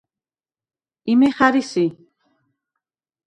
იმე 1.13 1.27
ხა̈რი 1.37 1.63
სი? 1.71 1.85